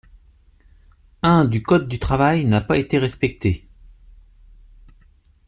un 1.21 1.45
du 1.45 1.61
code 1.61 1.87
du 1.87 1.99
travail 1.99 2.43
n’a 2.45 2.59
pas 2.59 2.79
été 2.79 2.97
respecté. 2.97 3.67